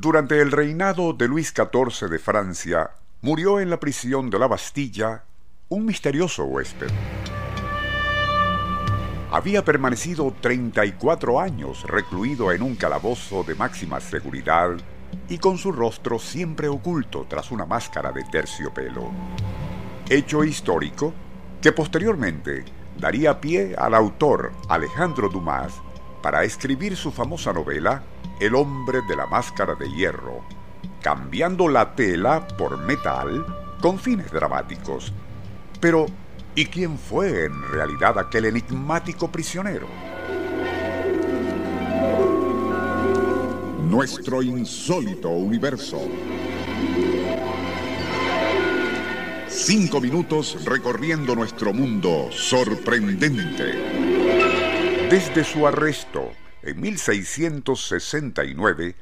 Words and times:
Durante 0.00 0.40
el 0.40 0.52
reinado 0.52 1.12
de 1.12 1.26
Luis 1.26 1.52
XIV 1.52 2.08
de 2.08 2.20
Francia, 2.20 2.90
murió 3.20 3.58
en 3.58 3.68
la 3.68 3.80
prisión 3.80 4.30
de 4.30 4.38
la 4.38 4.46
Bastilla 4.46 5.24
un 5.70 5.86
misterioso 5.86 6.44
huésped. 6.44 6.86
Había 9.32 9.64
permanecido 9.64 10.32
34 10.40 11.40
años 11.40 11.82
recluido 11.82 12.52
en 12.52 12.62
un 12.62 12.76
calabozo 12.76 13.42
de 13.42 13.56
máxima 13.56 13.98
seguridad 13.98 14.76
y 15.28 15.38
con 15.38 15.58
su 15.58 15.72
rostro 15.72 16.20
siempre 16.20 16.68
oculto 16.68 17.26
tras 17.28 17.50
una 17.50 17.66
máscara 17.66 18.12
de 18.12 18.22
terciopelo. 18.22 19.10
Hecho 20.08 20.44
histórico 20.44 21.12
que 21.60 21.72
posteriormente 21.72 22.64
daría 22.96 23.40
pie 23.40 23.74
al 23.76 23.96
autor 23.96 24.52
Alejandro 24.68 25.28
Dumas 25.28 25.72
para 26.22 26.44
escribir 26.44 26.96
su 26.96 27.10
famosa 27.10 27.52
novela 27.52 28.02
El 28.40 28.54
hombre 28.54 29.00
de 29.08 29.16
la 29.16 29.26
máscara 29.26 29.74
de 29.74 29.90
hierro, 29.90 30.44
cambiando 31.02 31.68
la 31.68 31.94
tela 31.94 32.46
por 32.46 32.78
metal 32.78 33.44
con 33.80 33.98
fines 33.98 34.30
dramáticos. 34.30 35.12
Pero, 35.80 36.06
¿y 36.54 36.66
quién 36.66 36.98
fue 36.98 37.44
en 37.44 37.62
realidad 37.70 38.18
aquel 38.18 38.46
enigmático 38.46 39.30
prisionero? 39.30 39.86
Nuestro 43.88 44.42
insólito 44.42 45.30
universo. 45.30 46.00
Cinco 49.48 50.00
minutos 50.00 50.64
recorriendo 50.64 51.34
nuestro 51.34 51.72
mundo 51.72 52.28
sorprendente. 52.30 54.07
Desde 55.10 55.42
su 55.42 55.66
arresto 55.66 56.30
en 56.62 56.80
1669, 56.82 58.94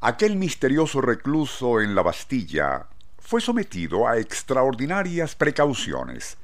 aquel 0.00 0.36
misterioso 0.36 1.02
recluso 1.02 1.82
en 1.82 1.94
la 1.94 2.00
Bastilla 2.00 2.86
fue 3.18 3.42
sometido 3.42 4.08
a 4.08 4.16
extraordinarias 4.16 5.34
precauciones. 5.34 6.38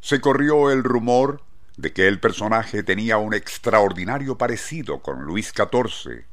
Se 0.00 0.20
corrió 0.20 0.70
el 0.70 0.84
rumor 0.84 1.42
de 1.76 1.92
que 1.92 2.06
el 2.06 2.20
personaje 2.20 2.84
tenía 2.84 3.18
un 3.18 3.34
extraordinario 3.34 4.38
parecido 4.38 5.02
con 5.02 5.24
Luis 5.24 5.52
XIV, 5.52 6.26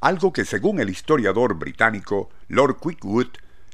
algo 0.00 0.32
que 0.32 0.46
según 0.46 0.80
el 0.80 0.88
historiador 0.88 1.52
británico 1.52 2.30
Lord 2.48 2.78
Quickwood 2.80 3.28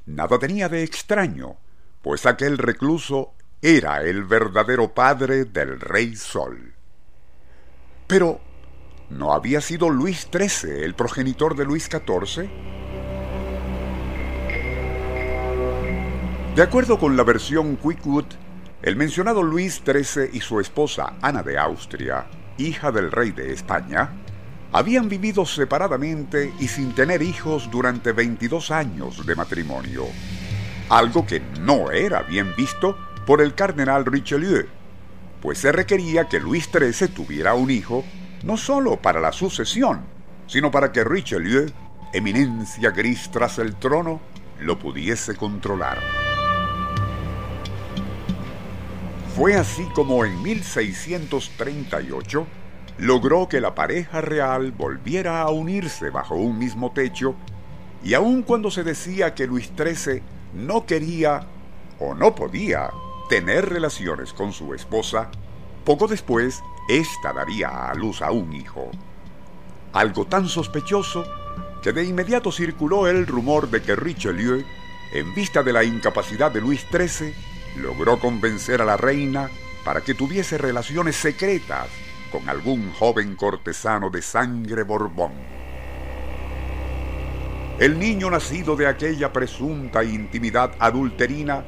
nada 0.06 0.41
tenía 0.41 0.69
de 0.69 0.83
extraño, 0.83 1.58
pues 2.03 2.27
aquel 2.27 2.58
recluso 2.58 3.34
era 3.62 4.03
el 4.03 4.25
verdadero 4.25 4.92
padre 4.92 5.45
del 5.45 5.79
Rey 5.79 6.17
Sol. 6.17 6.75
Pero, 8.07 8.41
¿no 9.11 9.33
había 9.33 9.61
sido 9.61 9.91
Luis 9.91 10.29
XIII 10.33 10.85
el 10.85 10.95
progenitor 10.95 11.57
de 11.57 11.65
Luis 11.65 11.85
XIV? 11.85 12.49
De 16.55 16.63
acuerdo 16.63 16.99
con 16.99 17.17
la 17.17 17.25
versión 17.25 17.77
Quickwood, 17.77 18.27
el 18.83 18.97
mencionado 18.97 19.43
Luis 19.43 19.83
XIII 19.85 20.31
y 20.33 20.41
su 20.41 20.61
esposa 20.61 21.15
Ana 21.23 21.43
de 21.43 21.59
Austria, 21.59 22.27
hija 22.59 22.93
del 22.93 23.11
rey 23.11 23.33
de 23.33 23.53
España, 23.53 24.11
habían 24.73 25.09
vivido 25.09 25.47
separadamente 25.47 26.53
y 26.61 26.69
sin 26.69 26.95
tener 26.95 27.23
hijos 27.23 27.71
durante 27.71 28.13
22 28.13 28.71
años 28.71 29.25
de 29.27 29.35
matrimonio 29.35 30.05
algo 30.89 31.27
que 31.27 31.41
no 31.61 31.91
era 31.91 32.23
bien 32.23 32.55
visto 32.57 32.97
por 33.27 33.41
el 33.41 33.55
cardenal 33.55 34.05
Richelieu, 34.05 34.67
pues 35.45 35.59
se 35.59 35.70
requería 35.73 36.27
que 36.27 36.41
Luis 36.41 36.70
XIII 36.73 37.09
tuviera 37.09 37.53
un 37.53 37.70
hijo 37.70 38.03
no 38.45 38.56
solo 38.56 38.97
para 38.97 39.20
la 39.20 39.31
sucesión, 39.31 40.01
sino 40.47 40.70
para 40.70 40.91
que 40.91 41.05
Richelieu, 41.05 41.67
eminencia 42.14 42.92
gris 42.92 43.31
tras 43.31 43.59
el 43.59 43.77
trono, 43.77 44.23
lo 44.61 44.78
pudiese 44.78 45.36
controlar. 45.36 45.98
Fue 49.36 49.55
así 49.55 49.84
como 49.95 50.25
en 50.25 50.42
1638 50.42 52.46
logró 52.96 53.46
que 53.46 53.61
la 53.61 53.74
pareja 53.74 54.23
real 54.23 54.73
volviera 54.73 55.42
a 55.42 55.51
unirse 55.51 56.08
bajo 56.08 56.36
un 56.36 56.58
mismo 56.58 56.92
techo 56.92 57.35
y 58.02 58.14
aun 58.14 58.45
cuando 58.45 58.70
se 58.70 58.83
decía 58.83 59.35
que 59.35 59.46
Luis 59.46 59.70
XIII 59.77 60.23
no 60.55 60.86
quería 60.86 61.42
o 62.01 62.14
no 62.14 62.35
podía 62.35 62.89
tener 63.29 63.68
relaciones 63.68 64.33
con 64.33 64.52
su 64.52 64.74
esposa, 64.74 65.30
poco 65.85 66.07
después 66.07 66.62
ésta 66.89 67.33
daría 67.33 67.90
a 67.90 67.95
luz 67.95 68.23
a 68.23 68.30
un 68.30 68.52
hijo. 68.52 68.90
Algo 69.92 70.27
tan 70.27 70.48
sospechoso 70.48 71.24
que 71.83 71.92
de 71.92 72.05
inmediato 72.05 72.51
circuló 72.51 73.07
el 73.07 73.27
rumor 73.27 73.70
de 73.70 73.83
que 73.83 73.95
Richelieu, 73.95 74.64
en 75.13 75.34
vista 75.34 75.63
de 75.63 75.73
la 75.73 75.84
incapacidad 75.84 76.51
de 76.51 76.61
Luis 76.61 76.86
XIII, 76.90 77.34
logró 77.77 78.18
convencer 78.18 78.80
a 78.80 78.84
la 78.84 78.96
reina 78.96 79.51
para 79.84 80.01
que 80.01 80.14
tuviese 80.14 80.58
relaciones 80.58 81.17
secretas 81.17 81.89
con 82.33 82.48
algún 82.48 82.92
joven 82.92 83.36
cortesano 83.36 84.11
de 84.11 84.23
sangre 84.23 84.83
Borbón. 84.83 85.33
El 87.79 87.98
niño 87.98 88.30
nacido 88.30 88.77
de 88.77 88.86
aquella 88.86 89.33
presunta 89.33 90.05
intimidad 90.05 90.73
adulterina 90.79 91.64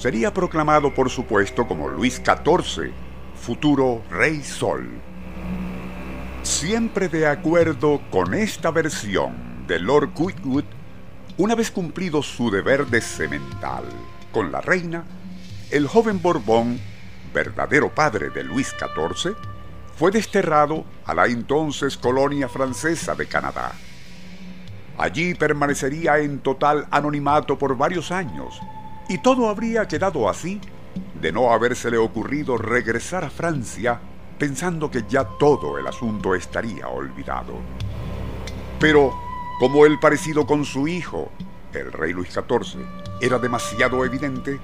sería 0.00 0.32
proclamado, 0.32 0.94
por 0.94 1.10
supuesto, 1.10 1.68
como 1.68 1.86
Luis 1.86 2.22
XIV, 2.24 2.90
futuro 3.34 4.02
Rey 4.10 4.42
Sol. 4.42 4.88
Siempre 6.42 7.10
de 7.10 7.26
acuerdo 7.26 8.00
con 8.10 8.32
esta 8.32 8.70
versión 8.70 9.66
de 9.66 9.78
Lord 9.78 10.14
Quickwood, 10.14 10.64
una 11.36 11.54
vez 11.54 11.70
cumplido 11.70 12.22
su 12.22 12.50
deber 12.50 12.86
de 12.86 13.02
semental 13.02 13.84
con 14.32 14.50
la 14.50 14.62
reina, 14.62 15.04
el 15.70 15.86
joven 15.86 16.22
Borbón, 16.22 16.80
verdadero 17.34 17.94
padre 17.94 18.30
de 18.30 18.42
Luis 18.42 18.68
XIV, 18.78 19.36
fue 19.96 20.10
desterrado 20.10 20.86
a 21.04 21.12
la 21.12 21.26
entonces 21.26 21.98
colonia 21.98 22.48
francesa 22.48 23.14
de 23.14 23.26
Canadá. 23.26 23.72
Allí 24.96 25.34
permanecería 25.34 26.20
en 26.20 26.38
total 26.38 26.88
anonimato 26.90 27.58
por 27.58 27.76
varios 27.76 28.10
años, 28.10 28.60
y 29.10 29.18
todo 29.18 29.48
habría 29.48 29.88
quedado 29.88 30.28
así 30.28 30.60
de 31.20 31.32
no 31.32 31.50
habérsele 31.52 31.98
ocurrido 31.98 32.56
regresar 32.56 33.24
a 33.24 33.30
Francia 33.30 34.00
pensando 34.38 34.88
que 34.88 35.04
ya 35.08 35.24
todo 35.24 35.78
el 35.78 35.86
asunto 35.88 36.36
estaría 36.36 36.86
olvidado. 36.86 37.54
Pero, 38.78 39.12
como 39.58 39.84
el 39.84 39.98
parecido 39.98 40.46
con 40.46 40.64
su 40.64 40.86
hijo, 40.86 41.32
el 41.74 41.92
rey 41.92 42.12
Luis 42.12 42.30
XIV, 42.32 42.80
era 43.20 43.40
demasiado 43.40 44.04
evidente, 44.04 44.60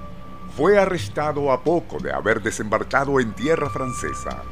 fue 0.57 0.79
arrestado 0.79 1.51
a 1.51 1.65
poco 1.65 1.99
de 1.99 2.13
haber 2.13 2.41
desembarcado 2.41 3.19
en 3.19 3.35
tierra 3.35 3.69
francesa. 3.69 4.45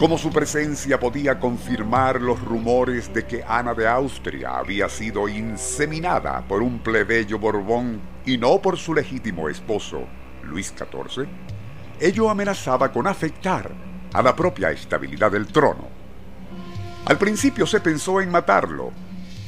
Como 0.00 0.16
su 0.16 0.30
presencia 0.30 0.98
podía 0.98 1.38
confirmar 1.38 2.22
los 2.22 2.40
rumores 2.40 3.12
de 3.12 3.26
que 3.26 3.44
Ana 3.46 3.74
de 3.74 3.86
Austria 3.86 4.56
había 4.56 4.88
sido 4.88 5.28
inseminada 5.28 6.42
por 6.48 6.62
un 6.62 6.78
plebeyo 6.78 7.38
Borbón 7.38 8.00
y 8.24 8.38
no 8.38 8.62
por 8.62 8.78
su 8.78 8.94
legítimo 8.94 9.50
esposo, 9.50 10.06
Luis 10.42 10.72
XIV, 10.74 11.28
ello 12.00 12.30
amenazaba 12.30 12.90
con 12.90 13.06
afectar 13.06 13.74
a 14.14 14.22
la 14.22 14.34
propia 14.34 14.70
estabilidad 14.70 15.32
del 15.32 15.48
trono. 15.48 15.86
Al 17.04 17.18
principio 17.18 17.66
se 17.66 17.80
pensó 17.80 18.22
en 18.22 18.30
matarlo, 18.30 18.92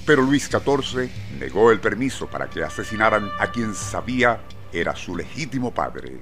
pero 0.05 0.21
Luis 0.21 0.51
XIV 0.51 1.09
negó 1.41 1.71
el 1.71 1.81
permiso 1.81 2.27
para 2.27 2.51
que 2.51 2.63
asesinaran 2.63 3.31
a 3.39 3.47
quien 3.47 3.75
sabía 3.75 4.43
era 4.71 4.95
su 4.95 5.17
legítimo 5.17 5.73
padre. 5.73 6.21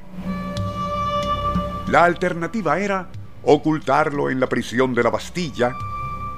La 1.89 2.05
alternativa 2.05 2.79
era 2.79 3.11
ocultarlo 3.43 4.31
en 4.31 4.41
la 4.41 4.49
prisión 4.49 4.95
de 4.95 5.03
la 5.03 5.11
Bastilla, 5.11 5.75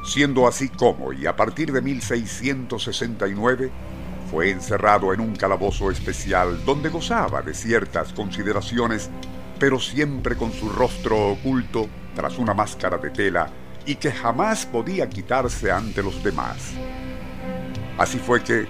siendo 0.05 0.47
así 0.47 0.69
como, 0.69 1.13
y 1.13 1.27
a 1.27 1.37
partir 1.37 1.73
de 1.73 1.83
1669, 1.83 3.71
fue 4.31 4.50
encerrado 4.50 5.12
en 5.12 5.21
un 5.21 5.37
calabozo 5.37 5.91
especial 5.91 6.65
donde 6.65 6.88
gozaba 6.88 7.43
de 7.43 7.55
ciertas 7.55 8.12
consideraciones, 8.12 9.11
pero 9.59 9.79
siempre 9.79 10.37
con 10.37 10.53
su 10.53 10.69
rostro 10.69 11.32
oculto 11.32 11.88
tras 12.15 12.38
una 12.38 12.55
máscara 12.55 12.99
de 12.99 13.11
tela 13.11 13.49
y 13.85 13.97
que 13.97 14.12
jamás 14.12 14.65
podía 14.65 15.09
quitarse 15.09 15.71
ante 15.71 16.03
los 16.03 16.23
demás. 16.23 16.73
Así 17.99 18.19
fue 18.19 18.43
que, 18.43 18.69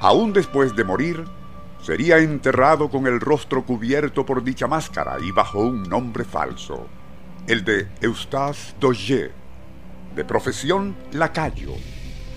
aún 0.00 0.32
después 0.32 0.76
de 0.76 0.84
morir, 0.84 1.24
sería 1.82 2.18
enterrado 2.18 2.88
con 2.90 3.06
el 3.06 3.20
rostro 3.20 3.64
cubierto 3.64 4.24
por 4.24 4.44
dicha 4.44 4.66
máscara 4.66 5.16
y 5.20 5.32
bajo 5.32 5.60
un 5.60 5.82
nombre 5.82 6.24
falso 6.24 6.86
el 7.50 7.64
de 7.64 7.88
Eustace 8.00 8.74
Doyer, 8.78 9.32
de 10.14 10.24
profesión 10.24 10.94
lacayo, 11.10 11.72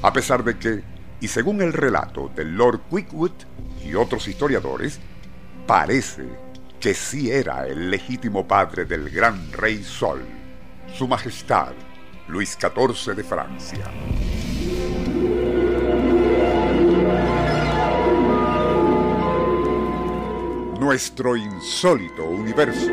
a 0.01 0.12
pesar 0.12 0.44
de 0.44 0.57
que, 0.57 0.83
y 1.21 1.27
según 1.27 1.62
el 1.62 1.71
relato 1.71 2.31
del 2.36 2.56
Lord 2.56 2.81
Quickwood 2.89 3.33
y 3.86 3.94
otros 3.94 4.27
historiadores, 4.27 5.00
parece 5.68 6.24
que 6.80 6.95
sí 6.95 7.30
era 7.30 7.68
el 7.68 7.92
legítimo 7.92 8.48
padre 8.48 8.86
del 8.86 9.12
gran 9.12 9.54
rey 9.54 9.83
Sol, 9.83 10.25
su 10.95 11.07
majestad 11.07 11.74
Luis 12.27 12.57
XIV 12.60 13.15
de 13.15 13.24
Francia. 13.24 13.86
Nuestro 20.80 21.38
insólito 21.38 22.25
universo. 22.25 22.92